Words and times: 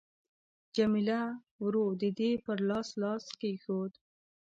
جميله 0.75 1.21
ورو 1.63 1.85
د 2.01 2.03
دې 2.19 2.31
پر 2.45 2.57
لاس 2.69 2.87
لاس 3.01 3.23
ورکښېښود. 3.27 3.91